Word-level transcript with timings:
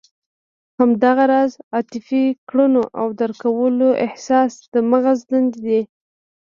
همدغه 0.79 1.23
راز 1.31 1.51
عاطفي 1.75 2.23
کړنو 2.49 2.83
او 2.99 3.07
درک 3.19 3.37
کولو 3.43 3.89
احساس 4.05 4.53
د 4.73 4.75
مغز 4.91 5.19
دندې 5.29 5.59
دي. 5.65 5.81